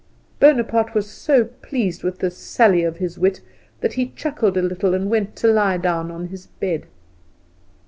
Bonaparte 0.39 0.95
was 0.95 1.07
so 1.07 1.45
pleased 1.45 2.01
with 2.03 2.17
this 2.17 2.35
sally 2.35 2.81
of 2.81 2.97
his 2.97 3.19
wit 3.19 3.39
that 3.81 3.93
he 3.93 4.07
chuckled 4.15 4.57
a 4.57 4.61
little 4.63 4.95
and 4.95 5.11
went 5.11 5.35
to 5.35 5.47
lie 5.47 5.77
down 5.77 6.09
on 6.09 6.29
his 6.29 6.47
bed. 6.47 6.87